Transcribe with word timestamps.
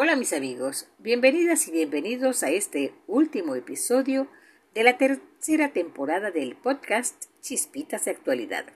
Hola 0.00 0.14
mis 0.14 0.32
amigos, 0.32 0.86
bienvenidas 0.98 1.66
y 1.66 1.72
bienvenidos 1.72 2.44
a 2.44 2.50
este 2.52 2.94
último 3.08 3.56
episodio 3.56 4.28
de 4.72 4.84
la 4.84 4.96
tercera 4.96 5.72
temporada 5.72 6.30
del 6.30 6.54
podcast 6.54 7.24
Chispitas 7.40 8.04
de 8.04 8.12
Actualidad. 8.12 8.66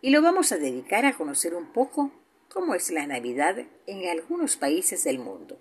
Y 0.00 0.10
lo 0.10 0.22
vamos 0.22 0.50
a 0.50 0.56
dedicar 0.56 1.06
a 1.06 1.12
conocer 1.12 1.54
un 1.54 1.72
poco 1.72 2.10
cómo 2.48 2.74
es 2.74 2.90
la 2.90 3.06
Navidad 3.06 3.58
en 3.86 4.08
algunos 4.08 4.56
países 4.56 5.04
del 5.04 5.20
mundo. 5.20 5.56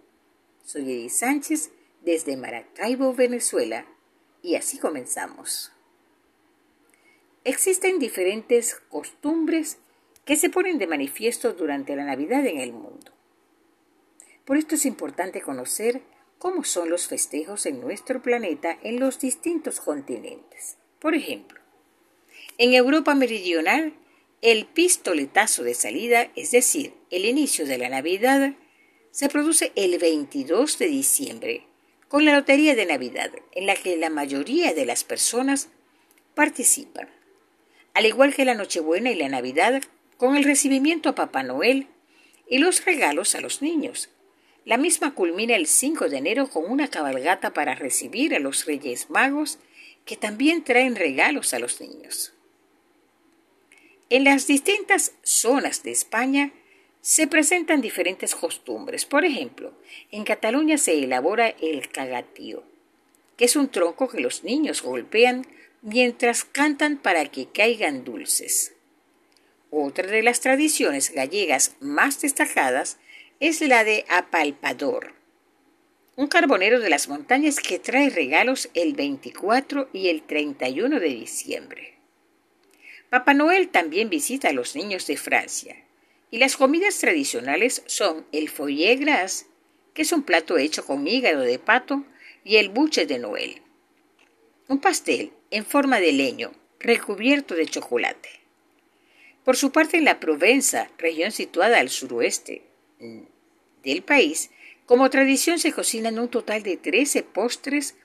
Soy 0.64 0.92
Edith 0.92 1.12
Sánchez 1.12 1.70
desde 2.02 2.36
Maracaibo, 2.36 3.14
Venezuela, 3.14 3.86
y 4.42 4.56
así 4.56 4.80
comenzamos. 4.80 5.72
Existen 7.44 8.00
diferentes 8.00 8.82
costumbres 8.90 9.78
que 10.26 10.36
se 10.36 10.50
ponen 10.50 10.80
de 10.80 10.88
manifiesto 10.88 11.54
durante 11.54 11.96
la 11.96 12.06
Navidad 12.06 12.44
en 12.48 12.58
el 12.58 12.74
mundo. 12.74 13.12
Por 14.46 14.58
esto 14.58 14.76
es 14.76 14.86
importante 14.86 15.42
conocer 15.42 16.02
cómo 16.38 16.66
son 16.66 16.90
los 16.90 17.08
festejos 17.08 17.66
en 17.66 17.80
nuestro 17.80 18.22
planeta 18.22 18.78
en 18.84 19.00
los 19.00 19.20
distintos 19.20 19.80
continentes. 19.80 20.78
Por 21.00 21.16
ejemplo, 21.16 21.60
en 22.58 22.74
Europa 22.74 23.16
Meridional, 23.16 23.94
el 24.42 24.66
pistoletazo 24.66 25.64
de 25.64 25.74
salida, 25.74 26.30
es 26.36 26.52
decir, 26.52 26.94
el 27.10 27.26
inicio 27.26 27.66
de 27.66 27.78
la 27.78 27.88
Navidad, 27.88 28.54
se 29.12 29.30
produce 29.30 29.72
el 29.76 29.98
22 29.98 30.78
de 30.80 30.88
diciembre, 30.88 31.66
con 32.10 32.26
la 32.26 32.34
Lotería 32.34 32.76
de 32.76 32.86
Navidad, 32.86 33.32
en 33.54 33.66
la 33.66 33.76
que 33.76 33.96
la 33.96 34.10
mayoría 34.10 34.74
de 34.74 34.86
las 34.86 35.04
personas 35.04 35.70
participan. 36.36 37.10
Al 37.94 38.06
igual 38.06 38.36
que 38.36 38.44
la 38.44 38.54
Nochebuena 38.54 39.12
y 39.12 39.16
la 39.16 39.30
Navidad, 39.30 39.82
con 40.18 40.36
el 40.36 40.44
recibimiento 40.44 41.10
a 41.10 41.16
Papá 41.16 41.44
Noel 41.44 41.88
y 42.50 42.58
los 42.58 42.84
regalos 42.86 43.36
a 43.36 43.42
los 43.42 43.62
niños, 43.62 44.10
la 44.66 44.78
misma 44.78 45.14
culmina 45.14 45.56
el 45.56 45.68
5 45.68 46.10
de 46.10 46.18
enero 46.18 46.50
con 46.50 46.70
una 46.70 46.90
cabalgata 46.90 47.54
para 47.54 47.76
recibir 47.76 48.34
a 48.36 48.40
los 48.40 48.66
Reyes 48.66 49.10
Magos 49.10 49.60
que 50.06 50.18
también 50.18 50.64
traen 50.64 50.96
regalos 50.96 51.54
a 51.54 51.60
los 51.60 51.82
niños. 51.82 52.34
En 54.10 54.24
las 54.24 54.48
distintas 54.48 55.14
zonas 55.24 55.84
de 55.84 55.92
España 55.92 56.54
se 57.02 57.28
presentan 57.28 57.82
diferentes 57.82 58.36
costumbres. 58.36 59.06
Por 59.06 59.26
ejemplo, 59.26 59.74
en 60.12 60.24
Cataluña 60.24 60.78
se 60.78 60.94
elabora 61.04 61.50
el 61.50 61.90
cagatío, 61.90 62.64
que 63.38 63.46
es 63.46 63.56
un 63.56 63.70
tronco 63.70 64.08
que 64.08 64.22
los 64.22 64.44
niños 64.44 64.82
golpean 64.82 65.46
mientras 65.82 66.46
cantan 66.46 66.98
para 66.98 67.26
que 67.26 67.48
caigan 67.48 68.06
dulces. 68.06 68.74
Otra 69.70 70.08
de 70.08 70.24
las 70.24 70.40
tradiciones 70.40 71.12
gallegas 71.12 71.76
más 71.82 72.22
destacadas 72.22 72.98
es 73.46 73.60
la 73.60 73.84
de 73.84 74.06
Apalpador, 74.08 75.16
un 76.16 76.28
carbonero 76.28 76.80
de 76.80 76.90
las 76.90 77.10
montañas 77.10 77.60
que 77.60 77.78
trae 77.78 78.10
regalos 78.10 78.70
el 78.74 78.94
24 78.94 79.90
y 79.92 80.08
el 80.08 80.24
31 80.24 81.02
de 81.02 81.10
diciembre. 81.10 81.96
Papá 83.10 83.34
Noel 83.34 83.68
también 83.68 84.10
visita 84.10 84.48
a 84.48 84.54
los 84.54 84.78
niños 84.78 85.08
de 85.08 85.18
Francia, 85.18 85.76
y 86.32 86.38
las 86.38 86.56
comidas 86.56 86.98
tradicionales 87.00 87.84
son 87.86 88.26
el 88.32 88.48
foyer 88.48 88.98
gras, 89.00 89.48
que 89.94 90.04
es 90.04 90.14
un 90.14 90.24
plato 90.24 90.58
hecho 90.58 90.86
con 90.86 91.06
hígado 91.06 91.42
de 91.42 91.60
pato, 91.60 92.06
y 92.46 92.56
el 92.56 92.70
buche 92.70 93.06
de 93.06 93.20
Noel, 93.20 93.62
un 94.70 94.80
pastel 94.80 95.34
en 95.52 95.66
forma 95.66 96.00
de 96.00 96.14
leño 96.14 96.54
recubierto 96.80 97.56
de 97.56 97.66
chocolate. 97.66 98.30
Por 99.44 99.58
su 99.58 99.74
parte, 99.74 99.98
en 99.98 100.06
la 100.06 100.22
Provenza, 100.22 100.90
región 100.98 101.34
situada 101.34 101.82
al 101.82 101.90
suroeste 101.90 102.62
del 103.84 104.04
país, 104.04 104.50
como 104.86 105.10
tradición 105.10 105.60
se 105.60 105.72
cocinan 105.72 106.20
un 106.20 106.30
total 106.30 106.64
de 106.64 106.78
13 106.78 107.24
postres 107.24 107.96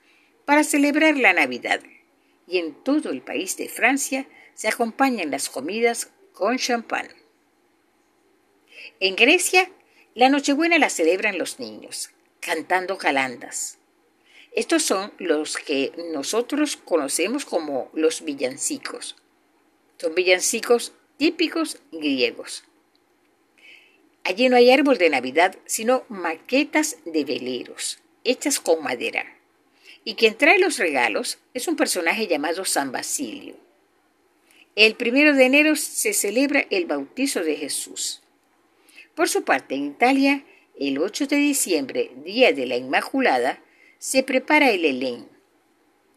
para 0.45 0.63
celebrar 0.63 1.17
la 1.17 1.33
Navidad, 1.33 1.81
y 2.47 2.57
en 2.57 2.73
todo 2.73 3.11
el 3.11 3.21
país 3.21 3.57
de 3.57 3.69
Francia 3.69 4.27
se 4.53 4.67
acompañan 4.67 5.31
las 5.31 5.49
comidas 5.49 6.11
con 6.33 6.57
champán. 6.57 7.07
En 8.99 9.15
Grecia, 9.15 9.69
la 10.15 10.29
Nochebuena 10.29 10.79
la 10.79 10.89
celebran 10.89 11.37
los 11.37 11.59
niños, 11.59 12.09
cantando 12.39 12.97
calandas. 12.97 13.77
Estos 14.51 14.83
son 14.83 15.13
los 15.19 15.57
que 15.57 15.91
nosotros 16.11 16.77
conocemos 16.77 17.45
como 17.45 17.89
los 17.93 18.23
villancicos. 18.23 19.15
Son 19.97 20.15
villancicos 20.15 20.93
típicos 21.17 21.79
griegos. 21.91 22.63
Allí 24.23 24.49
no 24.49 24.55
hay 24.55 24.71
árbol 24.71 24.97
de 24.97 25.09
Navidad, 25.09 25.55
sino 25.65 26.03
maquetas 26.09 26.97
de 27.05 27.23
veleros, 27.23 27.99
hechas 28.23 28.59
con 28.59 28.83
madera. 28.83 29.25
Y 30.03 30.15
quien 30.15 30.37
trae 30.37 30.59
los 30.59 30.77
regalos 30.77 31.39
es 31.53 31.67
un 31.67 31.75
personaje 31.75 32.27
llamado 32.27 32.65
San 32.65 32.91
Basilio. 32.91 33.55
El 34.75 34.95
primero 34.95 35.35
de 35.35 35.45
enero 35.45 35.75
se 35.75 36.13
celebra 36.13 36.65
el 36.69 36.85
bautizo 36.85 37.43
de 37.43 37.55
Jesús. 37.55 38.21
Por 39.15 39.27
su 39.27 39.43
parte, 39.43 39.75
en 39.75 39.85
Italia, 39.87 40.45
el 40.79 40.97
8 40.99 41.27
de 41.27 41.35
diciembre, 41.35 42.11
día 42.23 42.53
de 42.53 42.65
la 42.65 42.77
Inmaculada, 42.77 43.61
se 43.97 44.23
prepara 44.23 44.71
el 44.71 44.85
Helén, 44.85 45.27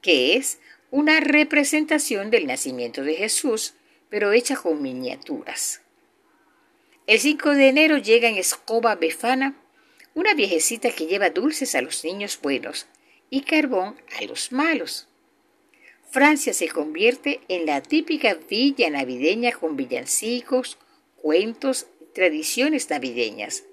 que 0.00 0.36
es 0.36 0.60
una 0.92 1.18
representación 1.20 2.30
del 2.30 2.46
nacimiento 2.46 3.02
de 3.02 3.14
Jesús, 3.14 3.74
pero 4.08 4.32
hecha 4.32 4.54
con 4.54 4.80
miniaturas. 4.80 5.81
El 7.06 7.18
5 7.18 7.50
de 7.50 7.68
enero 7.68 7.98
llega 7.98 8.28
en 8.28 8.36
escoba 8.36 8.94
befana 8.94 9.56
una 10.14 10.34
viejecita 10.34 10.92
que 10.92 11.06
lleva 11.06 11.30
dulces 11.30 11.74
a 11.74 11.82
los 11.82 12.04
niños 12.04 12.38
buenos 12.40 12.86
y 13.28 13.42
carbón 13.42 13.96
a 14.16 14.22
los 14.24 14.52
malos. 14.52 15.08
Francia 16.10 16.52
se 16.52 16.68
convierte 16.68 17.40
en 17.48 17.66
la 17.66 17.82
típica 17.82 18.34
villa 18.34 18.88
navideña 18.88 19.50
con 19.50 19.76
villancicos, 19.76 20.78
cuentos 21.16 21.88
y 22.00 22.04
tradiciones 22.14 22.88
navideñas, 22.88 23.64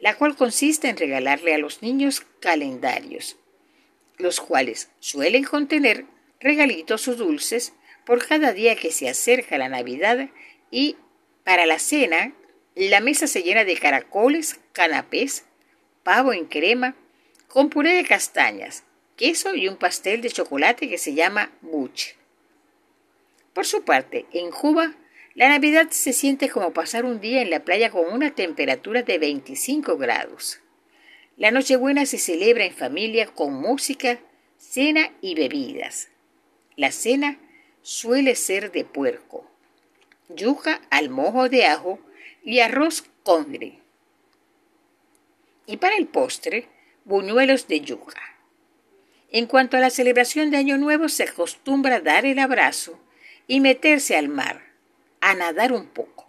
la 0.00 0.14
cual 0.16 0.36
consiste 0.36 0.88
en 0.88 0.98
regalarle 0.98 1.54
a 1.54 1.58
los 1.58 1.82
niños 1.82 2.22
calendarios, 2.38 3.36
los 4.18 4.40
cuales 4.40 4.90
suelen 5.00 5.42
contener 5.42 6.04
regalitos 6.38 7.08
o 7.08 7.16
dulces 7.16 7.72
por 8.06 8.24
cada 8.24 8.52
día 8.52 8.76
que 8.76 8.92
se 8.92 9.08
acerca 9.08 9.58
la 9.58 9.68
Navidad 9.68 10.28
y 10.70 10.96
para 11.42 11.66
la 11.66 11.80
cena 11.80 12.34
la 12.86 13.00
mesa 13.00 13.26
se 13.26 13.42
llena 13.42 13.64
de 13.64 13.76
caracoles, 13.76 14.60
canapés, 14.72 15.44
pavo 16.04 16.32
en 16.32 16.44
crema, 16.44 16.94
con 17.48 17.70
puré 17.70 17.92
de 17.92 18.04
castañas, 18.04 18.84
queso 19.16 19.56
y 19.56 19.66
un 19.66 19.76
pastel 19.76 20.20
de 20.20 20.30
chocolate 20.30 20.88
que 20.88 20.96
se 20.96 21.14
llama 21.14 21.50
buche. 21.60 22.14
Por 23.52 23.66
su 23.66 23.82
parte, 23.82 24.26
en 24.32 24.52
Cuba, 24.52 24.94
la 25.34 25.48
Navidad 25.48 25.88
se 25.90 26.12
siente 26.12 26.48
como 26.48 26.72
pasar 26.72 27.04
un 27.04 27.20
día 27.20 27.42
en 27.42 27.50
la 27.50 27.64
playa 27.64 27.90
con 27.90 28.12
una 28.12 28.30
temperatura 28.30 29.02
de 29.02 29.18
25 29.18 29.96
grados. 29.96 30.60
La 31.36 31.50
Nochebuena 31.50 32.06
se 32.06 32.18
celebra 32.18 32.64
en 32.64 32.72
familia 32.72 33.26
con 33.26 33.54
música, 33.54 34.20
cena 34.56 35.12
y 35.20 35.34
bebidas. 35.34 36.10
La 36.76 36.92
cena 36.92 37.38
suele 37.82 38.36
ser 38.36 38.70
de 38.70 38.84
puerco, 38.84 39.50
yuca 40.28 40.80
al 40.90 41.10
mojo 41.10 41.48
de 41.48 41.66
ajo 41.66 41.98
y 42.44 42.60
arroz 42.60 43.04
congre. 43.22 43.78
Y 45.66 45.76
para 45.76 45.96
el 45.96 46.06
postre, 46.06 46.68
buñuelos 47.04 47.68
de 47.68 47.80
yuca. 47.80 48.22
En 49.30 49.46
cuanto 49.46 49.76
a 49.76 49.80
la 49.80 49.90
celebración 49.90 50.50
de 50.50 50.56
Año 50.56 50.78
Nuevo, 50.78 51.08
se 51.08 51.24
acostumbra 51.24 52.00
dar 52.00 52.24
el 52.24 52.38
abrazo 52.38 52.98
y 53.46 53.60
meterse 53.60 54.16
al 54.16 54.28
mar, 54.28 54.62
a 55.20 55.34
nadar 55.34 55.72
un 55.72 55.86
poco. 55.86 56.28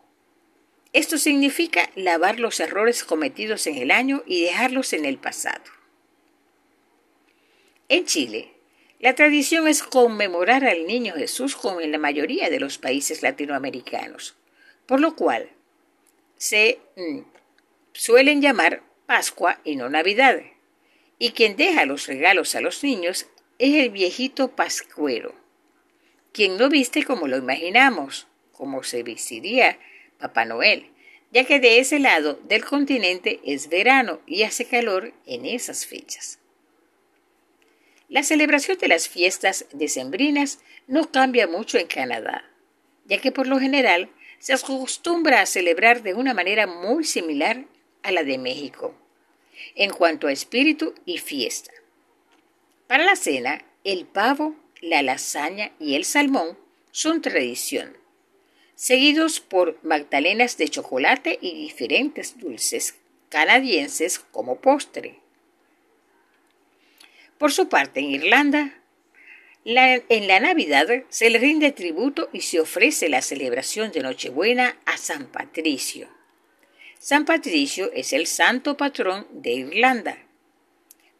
Esto 0.91 1.17
significa 1.17 1.89
lavar 1.95 2.39
los 2.39 2.59
errores 2.59 3.03
cometidos 3.03 3.67
en 3.67 3.77
el 3.77 3.91
año 3.91 4.23
y 4.25 4.43
dejarlos 4.43 4.93
en 4.93 5.05
el 5.05 5.17
pasado. 5.17 5.63
En 7.87 8.05
Chile, 8.05 8.53
la 8.99 9.15
tradición 9.15 9.67
es 9.67 9.83
conmemorar 9.83 10.65
al 10.65 10.85
Niño 10.85 11.13
Jesús 11.13 11.55
como 11.55 11.79
en 11.79 11.91
la 11.91 11.97
mayoría 11.97 12.49
de 12.49 12.59
los 12.59 12.77
países 12.77 13.21
latinoamericanos, 13.21 14.35
por 14.85 14.99
lo 14.99 15.15
cual 15.15 15.49
se 16.39 16.79
mm, 16.95 17.19
suelen 17.93 18.41
llamar 18.41 18.81
Pascua 19.05 19.59
y 19.63 19.75
no 19.75 19.89
Navidad. 19.89 20.41
Y 21.19 21.31
quien 21.31 21.57
deja 21.57 21.85
los 21.85 22.07
regalos 22.07 22.55
a 22.55 22.61
los 22.61 22.83
niños 22.83 23.27
es 23.59 23.75
el 23.75 23.91
viejito 23.91 24.55
pascuero, 24.55 25.35
quien 26.31 26.57
no 26.57 26.69
viste 26.69 27.03
como 27.03 27.27
lo 27.27 27.37
imaginamos, 27.37 28.27
como 28.53 28.83
se 28.83 29.03
vestiría 29.03 29.77
Papá 30.17 30.45
Noel, 30.45 30.91
ya 31.31 31.43
que 31.43 31.59
de 31.59 31.79
ese 31.79 31.99
lado 31.99 32.39
del 32.45 32.63
continente 32.63 33.41
es 33.43 33.67
verano 33.67 34.21
y 34.25 34.43
hace 34.43 34.65
calor 34.65 35.13
en 35.25 35.45
esas 35.45 35.85
fechas. 35.85 36.39
La 38.07 38.23
celebración 38.23 38.77
de 38.77 38.87
las 38.87 39.09
fiestas 39.09 39.65
decembrinas 39.73 40.59
no 40.87 41.11
cambia 41.11 41.47
mucho 41.47 41.77
en 41.77 41.87
Canadá, 41.87 42.49
ya 43.05 43.19
que 43.19 43.33
por 43.33 43.45
lo 43.45 43.59
general 43.59 44.09
se 44.39 44.53
acostumbra 44.53 45.41
a 45.41 45.45
celebrar 45.45 46.01
de 46.01 46.13
una 46.13 46.33
manera 46.33 46.65
muy 46.65 47.03
similar 47.03 47.65
a 48.03 48.11
la 48.11 48.23
de 48.23 48.37
México. 48.37 48.95
en 49.75 49.91
cuanto 49.91 50.27
a 50.27 50.31
espíritu 50.31 50.93
y 51.05 51.17
fiesta. 51.17 51.71
Para 52.87 53.03
la 53.03 53.15
cena, 53.15 53.63
el 53.83 54.05
pavo, 54.05 54.55
la 54.81 55.01
lasaña 55.01 55.71
y 55.79 55.95
el 55.95 56.05
salmón 56.05 56.57
son 56.91 57.21
tradición, 57.21 57.97
seguidos 58.75 59.39
por 59.41 59.77
magdalenas 59.83 60.57
de 60.57 60.69
chocolate 60.69 61.37
y 61.41 61.53
diferentes 61.53 62.39
dulces 62.39 62.95
canadienses 63.29 64.19
como 64.19 64.59
postre. 64.59 65.19
Por 67.37 67.51
su 67.51 67.69
parte, 67.69 67.99
en 67.99 68.07
Irlanda, 68.07 68.81
en 69.65 70.27
la 70.27 70.39
Navidad 70.39 70.87
se 71.09 71.29
le 71.29 71.37
rinde 71.37 71.71
tributo 71.71 72.29
y 72.33 72.41
se 72.41 72.59
ofrece 72.59 73.09
la 73.09 73.21
celebración 73.21 73.91
de 73.91 74.01
Nochebuena 74.01 74.77
a 74.85 74.97
San 74.97 75.27
Patricio. 75.27 76.07
San 76.97 77.25
Patricio 77.25 77.91
es 77.93 78.13
el 78.13 78.27
santo 78.27 78.75
patrón 78.77 79.27
de 79.31 79.51
Irlanda. 79.51 80.17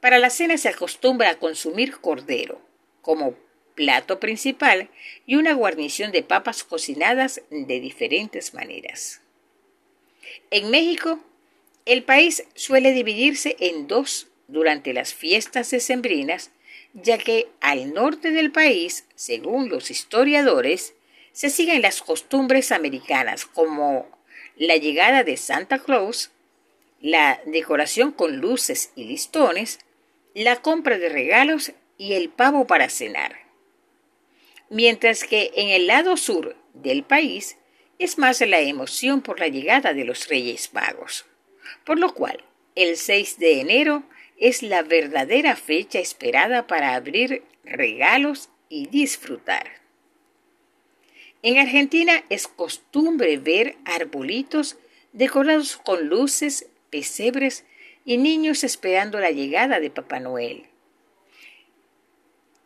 Para 0.02 0.20
la 0.20 0.30
cena 0.30 0.58
se 0.58 0.70
acostumbra 0.70 1.30
a 1.30 1.40
consumir 1.40 1.98
cordero 1.98 2.62
como 3.02 3.36
plato 3.76 4.20
principal 4.20 4.90
y 5.26 5.36
una 5.36 5.54
guarnición 5.54 6.12
de 6.12 6.22
papas 6.22 6.66
cocinadas 6.66 7.42
de 7.50 7.80
diferentes 7.80 8.54
maneras. 8.54 9.22
En 10.52 10.70
México, 10.70 11.20
el 11.86 12.04
país 12.04 12.44
suele 12.56 12.92
dividirse 12.92 13.56
en 13.60 13.88
dos 13.88 14.28
durante 14.48 14.94
las 14.94 15.14
fiestas 15.14 15.72
decembrinas, 15.72 16.52
ya 16.94 17.18
que 17.18 17.50
al 17.62 17.94
norte 17.94 18.32
del 18.32 18.52
país, 18.52 19.06
según 19.16 19.70
los 19.70 19.92
historiadores, 19.92 20.94
se 21.32 21.50
siguen 21.50 21.82
las 21.82 22.02
costumbres 22.02 22.72
americanas 22.72 23.46
como 23.46 24.10
la 24.56 24.76
llegada 24.76 25.24
de 25.24 25.38
Santa 25.38 25.80
Claus, 25.80 26.32
la 27.00 27.40
decoración 27.46 28.12
con 28.12 28.38
luces 28.38 28.92
y 28.96 29.06
listones, 29.06 29.80
la 30.34 30.58
compra 30.58 30.98
de 30.98 31.10
regalos 31.10 31.72
y 31.98 32.14
el 32.14 32.30
pavo 32.30 32.68
para 32.68 32.90
cenar. 32.90 33.38
Mientras 34.70 35.24
que 35.24 35.52
en 35.56 35.70
el 35.70 35.88
lado 35.88 36.18
sur 36.18 36.56
del 36.74 37.04
país 37.04 37.58
es 38.00 38.18
más 38.18 38.42
la 38.42 38.60
emoción 38.60 39.22
por 39.22 39.40
la 39.40 39.48
llegada 39.48 39.94
de 39.94 40.06
los 40.06 40.28
Reyes 40.28 40.74
Magos, 40.74 41.26
por 41.86 42.00
lo 42.00 42.14
cual 42.14 42.44
el 42.76 42.98
6 42.98 43.40
de 43.40 43.62
enero 43.62 44.04
es 44.40 44.64
la 44.64 44.82
verdadera 44.84 45.56
fecha 45.56 46.00
esperada 46.00 46.66
para 46.66 46.96
abrir 46.96 47.44
regalos 47.64 48.50
y 48.70 48.88
disfrutar. 48.88 49.80
En 51.42 51.58
Argentina 51.58 52.24
es 52.30 52.48
costumbre 52.48 53.38
ver 53.38 53.76
arbolitos 53.86 54.78
decorados 55.14 55.78
con 55.78 56.08
luces, 56.08 56.68
pesebres 56.90 57.66
y 58.06 58.18
niños 58.18 58.64
esperando 58.64 59.20
la 59.20 59.32
llegada 59.32 59.80
de 59.80 59.90
Papá 59.90 60.20
Noel. 60.20 60.66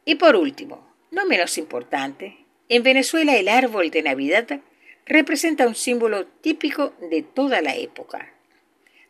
Y 0.06 0.16
por 0.16 0.36
último, 0.36 0.88
no 1.12 1.26
menos 1.26 1.58
importante, 1.58 2.38
en 2.70 2.84
Venezuela 2.84 3.36
el 3.38 3.48
árbol 3.48 3.92
de 3.92 4.04
Navidad 4.04 4.60
representa 5.06 5.68
un 5.68 5.76
símbolo 5.76 6.26
típico 6.26 6.94
de 7.10 7.22
toda 7.22 7.62
la 7.62 7.76
época, 7.76 8.34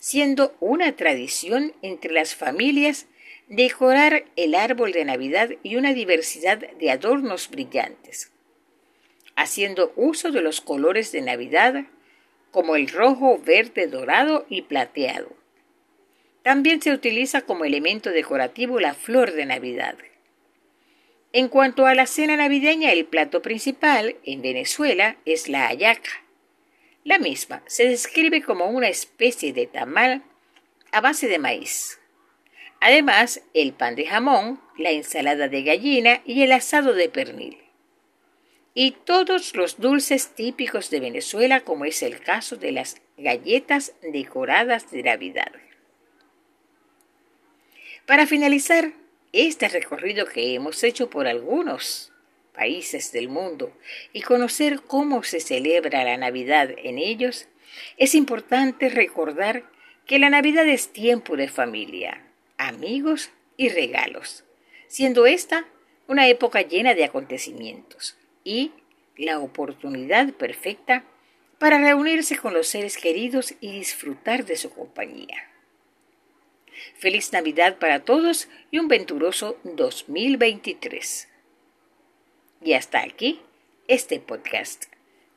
siendo 0.03 0.53
una 0.59 0.97
tradición 0.97 1.71
entre 1.81 2.11
las 2.11 2.35
familias 2.35 3.05
decorar 3.47 4.25
el 4.35 4.53
árbol 4.53 4.91
de 4.91 5.05
Navidad 5.05 5.51
y 5.63 5.77
una 5.77 5.93
diversidad 5.93 6.57
de 6.57 6.91
adornos 6.91 7.49
brillantes 7.49 8.33
haciendo 9.37 9.93
uso 9.95 10.31
de 10.31 10.41
los 10.41 10.59
colores 10.59 11.13
de 11.13 11.21
Navidad 11.21 11.85
como 12.51 12.75
el 12.75 12.89
rojo, 12.89 13.39
verde, 13.39 13.87
dorado 13.87 14.45
y 14.49 14.63
plateado. 14.63 15.31
También 16.43 16.81
se 16.81 16.91
utiliza 16.91 17.43
como 17.43 17.63
elemento 17.63 18.09
decorativo 18.09 18.81
la 18.81 18.93
flor 18.93 19.31
de 19.31 19.45
Navidad. 19.45 19.95
En 21.31 21.47
cuanto 21.47 21.85
a 21.85 21.95
la 21.95 22.07
cena 22.07 22.35
navideña, 22.35 22.91
el 22.91 23.05
plato 23.05 23.41
principal 23.41 24.17
en 24.25 24.41
Venezuela 24.41 25.15
es 25.23 25.47
la 25.47 25.69
hallaca. 25.69 26.22
La 27.03 27.19
misma 27.19 27.63
se 27.67 27.87
describe 27.87 28.41
como 28.41 28.67
una 28.67 28.87
especie 28.87 29.53
de 29.53 29.67
tamal 29.67 30.23
a 30.91 31.01
base 31.01 31.27
de 31.27 31.39
maíz. 31.39 31.99
Además, 32.79 33.41
el 33.53 33.73
pan 33.73 33.95
de 33.95 34.05
jamón, 34.05 34.61
la 34.77 34.91
ensalada 34.91 35.47
de 35.47 35.63
gallina 35.63 36.21
y 36.25 36.43
el 36.43 36.51
asado 36.51 36.93
de 36.93 37.09
pernil 37.09 37.63
y 38.75 38.91
todos 38.91 39.55
los 39.55 39.79
dulces 39.79 40.29
típicos 40.29 40.89
de 40.89 40.99
Venezuela, 40.99 41.61
como 41.61 41.85
es 41.85 42.01
el 42.01 42.19
caso 42.19 42.55
de 42.55 42.71
las 42.71 43.01
galletas 43.17 43.93
decoradas 44.01 44.89
de 44.91 45.03
Navidad. 45.03 45.51
Para 48.05 48.25
finalizar 48.25 48.93
este 49.31 49.69
recorrido 49.69 50.25
que 50.25 50.55
hemos 50.55 50.83
hecho 50.83 51.09
por 51.09 51.27
algunos 51.27 52.11
países 52.53 53.11
del 53.11 53.29
mundo 53.29 53.75
y 54.13 54.21
conocer 54.21 54.81
cómo 54.81 55.23
se 55.23 55.39
celebra 55.39 56.03
la 56.03 56.17
Navidad 56.17 56.69
en 56.77 56.97
ellos, 56.97 57.47
es 57.97 58.15
importante 58.15 58.89
recordar 58.89 59.63
que 60.05 60.19
la 60.19 60.29
Navidad 60.29 60.67
es 60.67 60.93
tiempo 60.93 61.35
de 61.35 61.47
familia, 61.47 62.21
amigos 62.57 63.31
y 63.57 63.69
regalos, 63.69 64.43
siendo 64.87 65.25
esta 65.25 65.65
una 66.07 66.27
época 66.27 66.61
llena 66.61 66.93
de 66.93 67.05
acontecimientos 67.05 68.17
y 68.43 68.71
la 69.17 69.39
oportunidad 69.39 70.33
perfecta 70.33 71.03
para 71.59 71.79
reunirse 71.79 72.37
con 72.37 72.53
los 72.53 72.67
seres 72.67 72.97
queridos 72.97 73.53
y 73.61 73.71
disfrutar 73.71 74.45
de 74.45 74.57
su 74.57 74.69
compañía. 74.71 75.49
Feliz 76.95 77.31
Navidad 77.31 77.77
para 77.77 78.03
todos 78.03 78.49
y 78.69 78.79
un 78.79 78.87
venturoso 78.87 79.57
2023. 79.63 81.29
Y 82.63 82.73
hasta 82.73 83.01
aquí 83.01 83.41
este 83.87 84.19
podcast. 84.19 84.85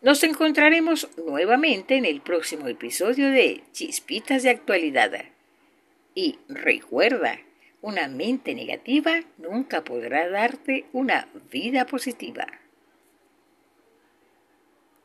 Nos 0.01 0.23
encontraremos 0.23 1.09
nuevamente 1.17 1.97
en 1.97 2.05
el 2.05 2.21
próximo 2.21 2.69
episodio 2.69 3.31
de 3.31 3.65
Chispitas 3.73 4.45
de 4.45 4.51
Actualidad. 4.51 5.11
Y 6.15 6.39
recuerda, 6.49 7.41
una 7.83 8.07
mente 8.07 8.55
negativa 8.55 9.23
nunca 9.39 9.83
podrá 9.83 10.29
darte 10.29 10.85
una 10.93 11.27
vida 11.51 11.87
positiva. 11.87 12.47